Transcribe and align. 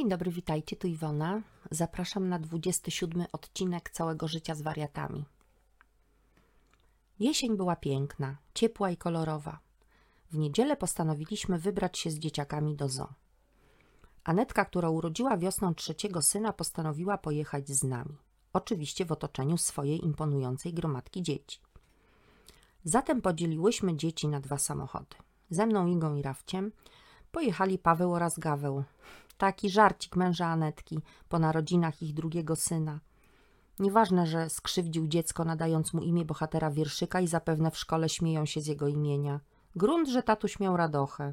Dzień 0.00 0.08
dobry, 0.08 0.30
witajcie, 0.30 0.76
tu 0.76 0.88
Iwona. 0.88 1.42
Zapraszam 1.70 2.28
na 2.28 2.38
27 2.38 3.24
odcinek 3.32 3.90
całego 3.90 4.28
życia 4.28 4.54
z 4.54 4.62
wariatami. 4.62 5.24
Jesień 7.18 7.56
była 7.56 7.76
piękna, 7.76 8.36
ciepła 8.54 8.90
i 8.90 8.96
kolorowa. 8.96 9.58
W 10.30 10.38
niedzielę 10.38 10.76
postanowiliśmy 10.76 11.58
wybrać 11.58 11.98
się 11.98 12.10
z 12.10 12.18
dzieciakami 12.18 12.76
do 12.76 12.88
zoo. 12.88 13.14
Anetka, 14.24 14.64
która 14.64 14.90
urodziła 14.90 15.36
wiosną 15.36 15.74
trzeciego 15.74 16.22
syna, 16.22 16.52
postanowiła 16.52 17.18
pojechać 17.18 17.68
z 17.68 17.84
nami. 17.84 18.16
Oczywiście 18.52 19.04
w 19.04 19.12
otoczeniu 19.12 19.58
swojej 19.58 20.04
imponującej 20.04 20.74
gromadki 20.74 21.22
dzieci. 21.22 21.60
Zatem 22.84 23.22
podzieliłyśmy 23.22 23.96
dzieci 23.96 24.28
na 24.28 24.40
dwa 24.40 24.58
samochody. 24.58 25.16
Ze 25.50 25.66
mną, 25.66 25.86
Igą 25.86 26.14
i 26.14 26.22
Rafciem 26.22 26.72
pojechali 27.32 27.78
Paweł 27.78 28.12
oraz 28.12 28.38
Gaweł. 28.38 28.84
Taki 29.40 29.70
żarcik 29.70 30.16
męża 30.16 30.46
Anetki 30.46 31.00
po 31.28 31.38
narodzinach 31.38 32.02
ich 32.02 32.14
drugiego 32.14 32.56
syna. 32.56 33.00
Nieważne, 33.78 34.26
że 34.26 34.50
skrzywdził 34.50 35.06
dziecko 35.06 35.44
nadając 35.44 35.94
mu 35.94 36.02
imię 36.02 36.24
bohatera 36.24 36.70
wierszyka 36.70 37.20
i 37.20 37.26
zapewne 37.26 37.70
w 37.70 37.78
szkole 37.78 38.08
śmieją 38.08 38.46
się 38.46 38.60
z 38.60 38.66
jego 38.66 38.88
imienia. 38.88 39.40
Grunt, 39.76 40.08
że 40.08 40.22
tatuś 40.22 40.60
miał 40.60 40.76
radochę. 40.76 41.32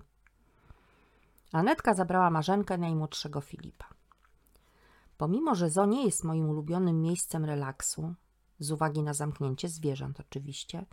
Anetka 1.52 1.94
zabrała 1.94 2.30
Marzenkę 2.30 2.78
najmłodszego 2.78 3.42
Filipa. 3.42 3.86
Pomimo, 5.18 5.56
że 5.56 5.70
zoo 5.70 5.86
nie 5.86 6.06
jest 6.06 6.24
moim 6.24 6.50
ulubionym 6.50 7.02
miejscem 7.02 7.46
relaksu, 7.46 8.14
z 8.60 8.72
uwagi 8.72 9.04
na 9.04 9.14
zamknięcie 9.14 9.70
zwierząt 9.70 10.20
oczywiście, 10.20 10.86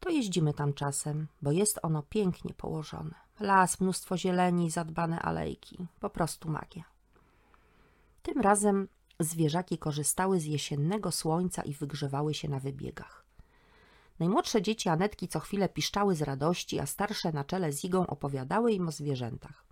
to 0.00 0.10
jeździmy 0.10 0.54
tam 0.54 0.74
czasem, 0.74 1.26
bo 1.42 1.52
jest 1.52 1.78
ono 1.82 2.02
pięknie 2.02 2.54
położone. 2.54 3.29
Las, 3.40 3.80
mnóstwo 3.80 4.16
zieleni, 4.16 4.70
zadbane 4.70 5.20
alejki. 5.20 5.86
Po 6.00 6.10
prostu 6.10 6.48
magia. 6.48 6.84
Tym 8.22 8.40
razem 8.40 8.88
zwierzaki 9.20 9.78
korzystały 9.78 10.40
z 10.40 10.44
jesiennego 10.44 11.12
słońca 11.12 11.62
i 11.62 11.74
wygrzewały 11.74 12.34
się 12.34 12.48
na 12.48 12.60
wybiegach. 12.60 13.24
Najmłodsze 14.18 14.62
dzieci 14.62 14.88
Anetki 14.88 15.28
co 15.28 15.40
chwilę 15.40 15.68
piszczały 15.68 16.14
z 16.14 16.22
radości, 16.22 16.80
a 16.80 16.86
starsze 16.86 17.32
na 17.32 17.44
czele 17.44 17.72
z 17.72 17.84
Igą 17.84 18.06
opowiadały 18.06 18.72
im 18.72 18.88
o 18.88 18.92
zwierzętach. 18.92 19.64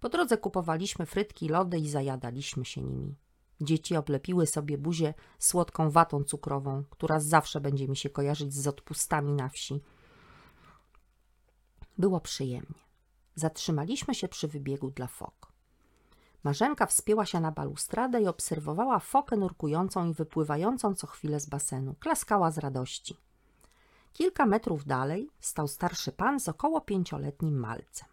Po 0.00 0.08
drodze 0.08 0.38
kupowaliśmy 0.38 1.06
frytki, 1.06 1.48
lody 1.48 1.78
i 1.78 1.88
zajadaliśmy 1.88 2.64
się 2.64 2.82
nimi. 2.82 3.14
Dzieci 3.60 3.96
oblepiły 3.96 4.46
sobie 4.46 4.78
buzię 4.78 5.14
słodką 5.38 5.90
watą 5.90 6.24
cukrową, 6.24 6.84
która 6.90 7.20
zawsze 7.20 7.60
będzie 7.60 7.88
mi 7.88 7.96
się 7.96 8.10
kojarzyć 8.10 8.54
z 8.54 8.66
odpustami 8.66 9.32
na 9.32 9.48
wsi. 9.48 9.80
Było 11.98 12.20
przyjemnie. 12.20 12.82
Zatrzymaliśmy 13.34 14.14
się 14.14 14.28
przy 14.28 14.48
wybiegu 14.48 14.90
dla 14.90 15.06
fok. 15.06 15.52
Marzenka 16.44 16.86
wspięła 16.86 17.26
się 17.26 17.40
na 17.40 17.52
balustradę 17.52 18.22
i 18.22 18.26
obserwowała 18.26 18.98
fokę 18.98 19.36
nurkującą 19.36 20.10
i 20.10 20.14
wypływającą 20.14 20.94
co 20.94 21.06
chwilę 21.06 21.40
z 21.40 21.46
basenu. 21.46 21.94
Klaskała 22.00 22.50
z 22.50 22.58
radości. 22.58 23.16
Kilka 24.12 24.46
metrów 24.46 24.84
dalej 24.84 25.30
stał 25.40 25.68
starszy 25.68 26.12
pan 26.12 26.40
z 26.40 26.48
około 26.48 26.80
pięcioletnim 26.80 27.58
malcem. 27.58 28.08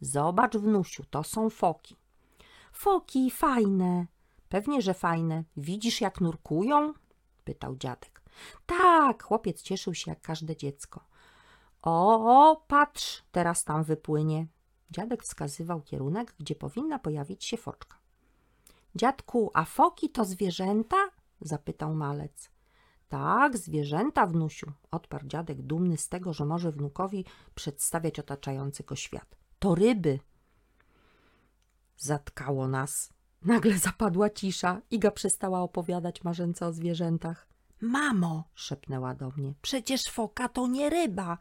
Zobacz, 0.00 0.56
wnusiu, 0.56 1.04
to 1.10 1.22
są 1.22 1.50
foki. 1.50 1.96
Foki, 2.72 3.30
fajne. 3.30 4.06
Pewnie, 4.48 4.82
że 4.82 4.94
fajne. 4.94 5.44
Widzisz, 5.56 6.00
jak 6.00 6.20
nurkują? 6.20 6.94
pytał 7.44 7.76
dziadek. 7.76 8.22
Tak, 8.66 9.22
chłopiec 9.22 9.62
cieszył 9.62 9.94
się 9.94 10.10
jak 10.10 10.20
każde 10.20 10.56
dziecko. 10.56 11.04
O, 11.84 12.64
patrz, 12.68 13.22
teraz 13.32 13.64
tam 13.64 13.84
wypłynie. 13.84 14.46
Dziadek 14.90 15.22
wskazywał 15.22 15.82
kierunek, 15.82 16.34
gdzie 16.38 16.54
powinna 16.54 16.98
pojawić 16.98 17.44
się 17.44 17.56
foczka. 17.56 17.98
Dziadku, 18.94 19.50
a 19.54 19.64
foki 19.64 20.10
to 20.10 20.24
zwierzęta? 20.24 20.96
zapytał 21.40 21.94
malec. 21.94 22.50
Tak, 23.08 23.58
zwierzęta, 23.58 24.26
wnusiu, 24.26 24.72
odparł 24.90 25.26
dziadek, 25.26 25.62
dumny 25.62 25.96
z 25.96 26.08
tego, 26.08 26.32
że 26.32 26.44
może 26.44 26.72
wnukowi 26.72 27.24
przedstawiać 27.54 28.18
otaczający 28.18 28.82
go 28.82 28.96
świat. 28.96 29.36
To 29.58 29.74
ryby. 29.74 30.18
Zatkało 31.96 32.68
nas. 32.68 33.12
Nagle 33.42 33.78
zapadła 33.78 34.30
cisza. 34.30 34.80
Iga 34.90 35.10
przestała 35.10 35.60
opowiadać 35.60 36.24
Marzence 36.24 36.66
o 36.66 36.72
zwierzętach. 36.72 37.48
Mamo, 37.80 38.44
szepnęła 38.54 39.14
do 39.14 39.30
mnie, 39.36 39.54
przecież 39.62 40.00
foka 40.10 40.48
to 40.48 40.66
nie 40.66 40.90
ryba. 40.90 41.38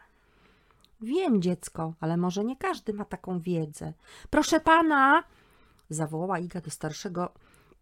Wiem, 1.04 1.42
dziecko, 1.42 1.94
ale 2.00 2.18
może 2.18 2.44
nie 2.44 2.58
każdy 2.58 2.94
ma 2.94 3.06
taką 3.06 3.40
wiedzę. 3.40 3.94
Proszę 4.30 4.60
pana, 4.60 5.24
zawołała 5.90 6.40
Iga 6.40 6.62
do 6.62 6.72
starszego 6.72 7.34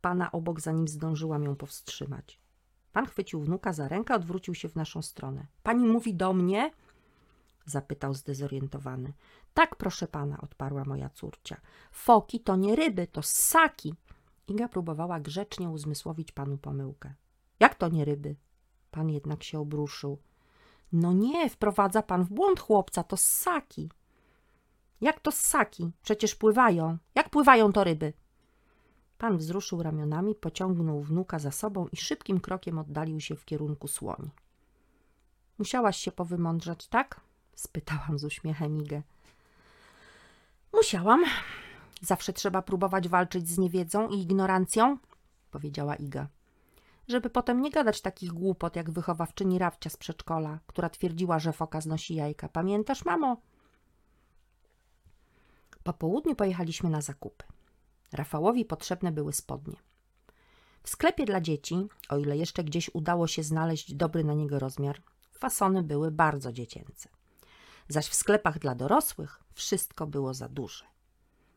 pana 0.02 0.32
obok, 0.32 0.59
zanim 0.62 0.88
zdążyłam 0.88 1.44
ją 1.44 1.56
powstrzymać. 1.56 2.40
Pan 2.94 3.06
chwycił 3.06 3.42
wnuka 3.42 3.74
za 3.74 3.88
rękę, 3.88 4.16
odwrócił 4.16 4.56
się 4.56 4.70
w 4.70 4.76
naszą 4.76 5.02
stronę. 5.02 5.48
Pani 5.64 5.86
mówi 5.86 6.14
do 6.16 6.34
mnie? 6.34 6.72
zapytał 7.66 8.14
zdezorientowany. 8.14 9.14
Tak, 9.53 9.76
proszę 9.76 10.08
pana, 10.08 10.42
odparła 10.42 10.86
moja 10.86 11.09
córcia. 11.09 11.62
Foki 11.92 12.40
to 12.40 12.56
nie 12.56 12.76
ryby, 12.76 13.08
to 13.08 13.22
ssaki. 13.22 13.96
Iga 14.48 14.68
próbowała 14.68 15.20
grzecznie 15.20 15.70
uzmysłowić 15.70 16.32
panu 16.32 16.58
pomyłkę. 16.58 17.14
Jak 17.59 17.76
to 17.76 17.90
nie 17.90 18.06
ryby? 18.06 18.36
Pan 18.92 19.09
jednak 19.09 19.44
się 19.44 19.59
obruszył. 19.59 20.18
No 20.94 21.13
nie, 21.13 21.50
wprowadza 21.50 22.02
pan 22.02 22.24
w 22.24 22.29
błąd 22.29 22.59
chłopca, 22.59 23.03
to 23.03 23.18
ssaki. 23.18 23.90
Jak 25.02 25.19
to 25.19 25.31
ssaki? 25.31 25.91
Przecież 26.02 26.35
pływają. 26.35 26.97
Jak 27.16 27.29
pływają 27.29 27.74
to 27.74 27.84
ryby? 27.84 28.13
Pan 29.18 29.38
wzruszył 29.38 29.84
ramionami, 29.84 30.35
pociągnął 30.35 31.02
wnuka 31.02 31.40
za 31.40 31.52
sobą 31.52 31.88
i 31.88 31.97
szybkim 31.97 32.40
krokiem 32.40 32.79
oddalił 32.79 33.19
się 33.19 33.35
w 33.35 33.46
kierunku 33.46 33.88
słoni. 33.88 34.31
Musiałaś 35.57 35.97
się 35.97 36.12
powymądrzeć, 36.12 36.88
tak? 36.88 37.22
spytałam 37.56 38.19
z 38.19 38.23
uśmiechem 38.23 38.78
Igę. 38.78 39.02
Musiałam. 40.73 41.23
Zawsze 42.02 42.34
trzeba 42.34 42.62
próbować 42.62 43.09
walczyć 43.09 43.50
z 43.50 43.58
niewiedzą 43.58 44.09
i 44.09 44.22
ignorancją, 44.22 44.97
powiedziała 45.52 45.96
Iga. 45.96 46.28
Żeby 47.08 47.30
potem 47.30 47.62
nie 47.62 47.72
gadać 47.72 48.02
takich 48.02 48.32
głupot 48.32 48.76
jak 48.76 48.92
wychowawczyni 48.92 49.60
Rawcia 49.60 49.90
z 49.90 49.98
przedszkola, 49.98 50.60
która 50.68 50.90
twierdziła, 50.90 51.40
że 51.40 51.54
foka 51.54 51.82
znosi 51.82 52.16
jajka. 52.16 52.50
Pamiętasz, 52.50 53.06
mamo? 53.06 53.38
Po 55.84 55.94
południu 55.94 56.36
pojechaliśmy 56.36 56.90
na 56.90 57.02
zakupy. 57.02 57.46
Rafałowi 58.14 58.66
potrzebne 58.66 59.12
były 59.12 59.34
spodnie. 59.34 59.76
W 60.84 60.90
sklepie 60.90 61.26
dla 61.26 61.42
dzieci, 61.42 61.88
o 62.10 62.18
ile 62.18 62.38
jeszcze 62.38 62.64
gdzieś 62.64 62.90
udało 62.94 63.28
się 63.28 63.44
znaleźć 63.44 63.94
dobry 63.94 64.24
na 64.24 64.34
niego 64.34 64.60
rozmiar, 64.60 65.02
fasony 65.32 65.84
były 65.84 66.12
bardzo 66.12 66.52
dziecięce. 66.52 67.10
Zaś 67.88 68.08
w 68.08 68.14
sklepach 68.14 68.60
dla 68.60 68.76
dorosłych 68.76 69.44
wszystko 69.54 70.08
było 70.08 70.34
za 70.34 70.50
duże. 70.50 70.86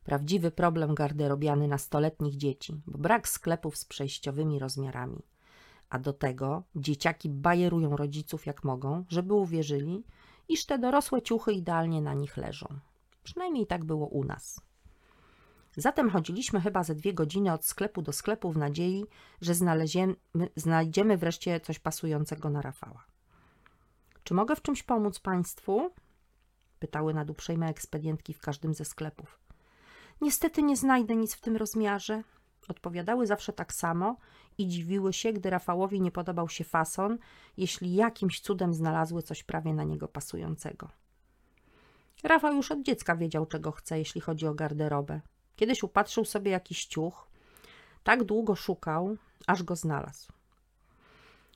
Prawdziwy 0.05 0.51
problem 0.51 0.95
garderobiany 0.95 1.69
nastoletnich 1.69 2.37
dzieci, 2.37 2.83
bo 2.87 2.99
brak 2.99 3.29
sklepów 3.29 3.77
z 3.77 3.85
przejściowymi 3.85 4.59
rozmiarami. 4.59 5.23
A 5.91 5.99
do 5.99 6.13
tego 6.13 6.63
dzieciaki 6.77 7.29
bajerują 7.29 7.97
rodziców 7.97 8.47
jak 8.47 8.65
mogą, 8.65 9.05
żeby 9.09 9.35
uwierzyli, 9.35 10.05
iż 10.49 10.67
te 10.67 10.79
dorosłe 10.79 11.23
ciuchy 11.23 11.53
idealnie 11.53 12.03
na 12.03 12.15
nich 12.15 12.37
leżą. 12.37 12.67
Przynajmniej 13.23 13.67
tak 13.67 13.85
było 13.85 14.07
u 14.07 14.25
nas. 14.25 14.61
Zatem 15.77 16.11
chodziliśmy 16.11 16.61
chyba 16.61 16.85
ze 16.85 16.95
dwie 16.95 17.15
godziny 17.15 17.53
od 17.53 17.65
sklepu 17.65 18.03
do 18.03 18.13
sklepu 18.13 18.53
w 18.53 18.57
nadziei, 18.57 19.05
że 19.41 19.55
znajdziemy 20.57 21.17
wreszcie 21.17 21.61
coś 21.61 21.79
pasującego 21.79 22.51
na 22.51 22.63
Rafała. 22.63 23.05
Czy 24.25 24.35
mogę 24.35 24.57
w 24.57 24.63
czymś 24.63 24.83
pomóc 24.83 25.19
państwu? 25.19 25.91
pytały 26.79 27.15
naduprzejme 27.15 27.69
ekspedientki 27.69 28.35
w 28.35 28.41
każdym 28.41 28.75
ze 28.75 28.85
sklepów. 28.85 29.39
Niestety 30.21 30.63
nie 30.63 30.77
znajdę 30.77 31.17
nic 31.17 31.35
w 31.35 31.41
tym 31.41 31.57
rozmiarze. 31.57 32.23
Odpowiadały 32.69 33.27
zawsze 33.27 33.53
tak 33.53 33.73
samo 33.73 34.17
i 34.59 34.69
dziwiły 34.69 35.13
się, 35.13 35.33
gdy 35.33 35.51
Rafałowi 35.51 36.01
nie 36.01 36.11
podobał 36.11 36.49
się 36.49 36.65
fason, 36.65 37.19
jeśli 37.57 37.95
jakimś 37.95 38.41
cudem 38.41 38.75
znalazły 38.75 39.23
coś 39.23 39.43
prawie 39.43 39.75
na 39.75 39.85
niego 39.85 40.09
pasującego. 40.09 40.89
Rafał 42.23 42.55
już 42.55 42.73
od 42.73 42.83
dziecka 42.83 43.17
wiedział, 43.17 43.47
czego 43.47 43.73
chce, 43.73 43.99
jeśli 43.99 44.21
chodzi 44.21 44.47
o 44.47 44.55
garderobę. 44.55 45.21
Kiedyś 45.57 45.83
upatrzył 45.83 46.25
sobie 46.25 46.51
jakiś 46.51 46.87
ciuch, 46.87 47.29
tak 48.05 48.25
długo 48.25 48.55
szukał, 48.57 49.17
aż 49.47 49.63
go 49.63 49.77
znalazł. 49.77 50.33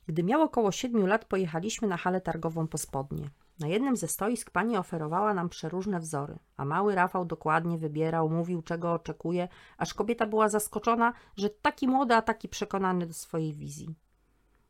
Gdy 0.07 0.23
miał 0.23 0.41
około 0.41 0.71
siedmiu 0.71 1.05
lat, 1.05 1.25
pojechaliśmy 1.25 1.87
na 1.87 1.97
halę 1.97 2.21
targową 2.21 2.67
po 2.67 2.77
spodnie. 2.77 3.29
Na 3.59 3.67
jednym 3.67 3.97
ze 3.97 4.07
stoisk 4.07 4.51
pani 4.51 4.77
oferowała 4.77 5.33
nam 5.33 5.49
przeróżne 5.49 5.99
wzory, 5.99 6.39
a 6.57 6.65
mały 6.65 6.95
Rafał 6.95 7.25
dokładnie 7.25 7.77
wybierał, 7.77 8.29
mówił 8.29 8.61
czego 8.61 8.93
oczekuje, 8.93 9.47
aż 9.77 9.93
kobieta 9.93 10.25
była 10.25 10.49
zaskoczona, 10.49 11.13
że 11.37 11.49
taki 11.49 11.87
młody, 11.87 12.15
a 12.15 12.21
taki 12.21 12.49
przekonany 12.49 13.07
do 13.07 13.13
swojej 13.13 13.53
wizji. 13.53 13.95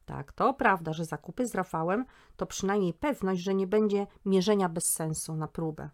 Tak, 0.06 0.32
to 0.32 0.54
prawda, 0.54 0.94
że 0.94 1.06
zakupy 1.06 1.48
z 1.48 1.56
Rafałem 1.56 2.06
to 2.38 2.46
przynajmniej 2.46 2.94
pewność, 2.94 3.42
że 3.42 3.54
nie 3.54 3.68
będzie 3.68 4.08
mierzenia 4.26 4.70
bez 4.70 4.92
sensu 4.92 5.36
na 5.36 5.48
próbę. 5.48 5.90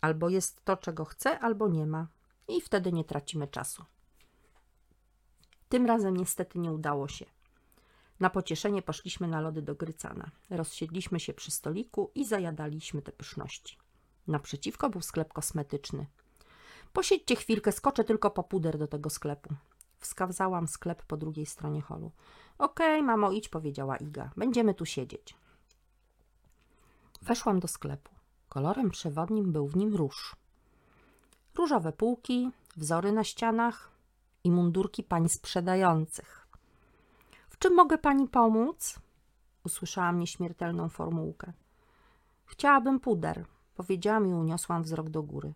Albo 0.00 0.28
jest 0.28 0.64
to, 0.64 0.76
czego 0.76 1.04
chce, 1.04 1.38
albo 1.38 1.68
nie 1.68 1.86
ma. 1.86 2.06
i 2.48 2.60
wtedy 2.60 2.92
nie 2.92 3.04
tracimy 3.04 3.48
czasu. 3.48 3.84
Tym 5.68 5.86
razem 5.86 6.16
niestety 6.16 6.58
nie 6.58 6.72
udało 6.72 7.08
się. 7.08 7.26
Na 8.22 8.30
pocieszenie 8.30 8.82
poszliśmy 8.82 9.28
na 9.28 9.40
lody 9.40 9.62
do 9.62 9.74
Grycana. 9.74 10.30
Rozsiedliśmy 10.50 11.20
się 11.20 11.34
przy 11.34 11.50
stoliku 11.50 12.10
i 12.14 12.24
zajadaliśmy 12.24 13.02
te 13.02 13.12
pyszności. 13.12 13.78
Naprzeciwko 14.26 14.90
był 14.90 15.00
sklep 15.00 15.32
kosmetyczny. 15.32 16.06
Posiedźcie 16.92 17.36
chwilkę, 17.36 17.72
skoczę 17.72 18.04
tylko 18.04 18.30
po 18.30 18.42
puder 18.42 18.78
do 18.78 18.86
tego 18.86 19.10
sklepu. 19.10 19.54
Wskazałam 19.98 20.68
sklep 20.68 21.02
po 21.02 21.16
drugiej 21.16 21.46
stronie 21.46 21.82
holu. 21.82 22.12
Okej, 22.58 23.02
mamo, 23.02 23.32
idź, 23.32 23.48
powiedziała 23.48 23.96
Iga. 23.96 24.30
Będziemy 24.36 24.74
tu 24.74 24.86
siedzieć. 24.86 25.36
Weszłam 27.22 27.60
do 27.60 27.68
sklepu. 27.68 28.10
Kolorem 28.48 28.90
przewodnim 28.90 29.52
był 29.52 29.68
w 29.68 29.76
nim 29.76 29.96
róż. 29.96 30.36
Różowe 31.54 31.92
półki, 31.92 32.50
wzory 32.76 33.12
na 33.12 33.24
ścianach 33.24 33.90
i 34.44 34.50
mundurki 34.50 35.02
pań 35.02 35.28
sprzedających. 35.28 36.41
Czym 37.62 37.74
mogę 37.74 37.98
pani 37.98 38.28
pomóc? 38.28 38.98
Usłyszałam 39.64 40.18
nieśmiertelną 40.18 40.88
formułkę. 40.88 41.52
Chciałabym 42.44 43.00
puder, 43.00 43.44
powiedziałam 43.74 44.26
i 44.26 44.32
uniosłam 44.32 44.82
wzrok 44.82 45.10
do 45.10 45.22
góry. 45.22 45.54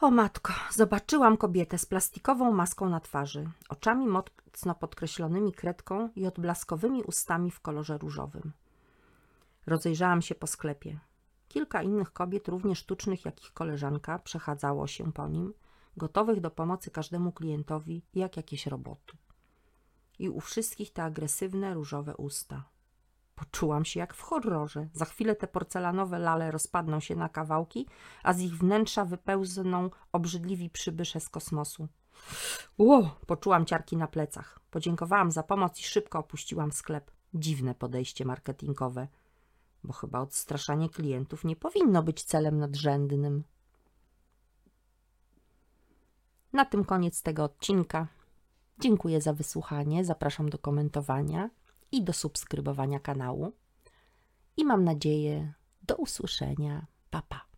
O 0.00 0.10
matko, 0.10 0.52
zobaczyłam 0.70 1.36
kobietę 1.36 1.78
z 1.78 1.86
plastikową 1.86 2.52
maską 2.52 2.88
na 2.88 3.00
twarzy, 3.00 3.50
oczami 3.68 4.06
mocno 4.06 4.74
podkreślonymi 4.74 5.52
kredką 5.52 6.08
i 6.16 6.26
odblaskowymi 6.26 7.02
ustami 7.02 7.50
w 7.50 7.60
kolorze 7.60 7.98
różowym. 7.98 8.52
Rozejrzałam 9.66 10.22
się 10.22 10.34
po 10.34 10.46
sklepie. 10.46 11.00
Kilka 11.48 11.82
innych 11.82 12.12
kobiet, 12.12 12.48
równie 12.48 12.76
sztucznych 12.76 13.24
jak 13.24 13.42
ich 13.42 13.52
koleżanka, 13.52 14.18
przechadzało 14.18 14.86
się 14.86 15.12
po 15.12 15.28
nim, 15.28 15.54
gotowych 15.96 16.40
do 16.40 16.50
pomocy 16.50 16.90
każdemu 16.90 17.32
klientowi 17.32 18.02
jak 18.14 18.36
jakieś 18.36 18.66
roboty. 18.66 19.16
I 20.20 20.28
u 20.28 20.40
wszystkich 20.40 20.92
te 20.92 21.02
agresywne, 21.02 21.74
różowe 21.74 22.16
usta. 22.16 22.64
Poczułam 23.34 23.84
się 23.84 24.00
jak 24.00 24.14
w 24.14 24.20
horrorze. 24.20 24.88
Za 24.92 25.04
chwilę 25.04 25.36
te 25.36 25.46
porcelanowe 25.46 26.18
lale 26.18 26.50
rozpadną 26.50 27.00
się 27.00 27.16
na 27.16 27.28
kawałki, 27.28 27.86
a 28.22 28.32
z 28.32 28.40
ich 28.40 28.58
wnętrza 28.58 29.04
wypełzną 29.04 29.90
obrzydliwi 30.12 30.70
przybysze 30.70 31.20
z 31.20 31.28
kosmosu. 31.28 31.88
Ło! 32.78 33.16
Poczułam 33.26 33.66
ciarki 33.66 33.96
na 33.96 34.06
plecach. 34.06 34.60
Podziękowałam 34.70 35.30
za 35.30 35.42
pomoc 35.42 35.80
i 35.80 35.82
szybko 35.82 36.18
opuściłam 36.18 36.72
sklep. 36.72 37.10
Dziwne 37.34 37.74
podejście 37.74 38.24
marketingowe, 38.24 39.08
bo 39.84 39.92
chyba 39.92 40.20
odstraszanie 40.20 40.88
klientów 40.88 41.44
nie 41.44 41.56
powinno 41.56 42.02
być 42.02 42.22
celem 42.22 42.58
nadrzędnym. 42.58 43.44
Na 46.52 46.64
tym 46.64 46.84
koniec 46.84 47.22
tego 47.22 47.44
odcinka. 47.44 48.06
Dziękuję 48.80 49.20
za 49.20 49.32
wysłuchanie. 49.32 50.04
Zapraszam 50.04 50.50
do 50.50 50.58
komentowania 50.58 51.50
i 51.92 52.04
do 52.04 52.12
subskrybowania 52.12 53.00
kanału. 53.00 53.52
I 54.56 54.64
mam 54.64 54.84
nadzieję 54.84 55.52
do 55.82 55.96
usłyszenia. 55.96 56.86
Pa 57.10 57.22
pa. 57.22 57.49